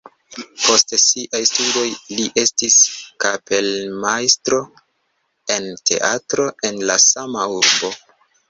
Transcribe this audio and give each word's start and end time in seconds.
Post 0.61 0.93
siaj 1.01 1.41
studoj 1.49 1.83
li 2.13 2.25
estis 2.45 2.77
kapelmajstro 3.25 4.61
en 5.57 5.71
teatro 5.91 6.49
en 6.71 6.85
la 6.93 7.01
sama 7.09 7.47
urbo. 7.63 7.97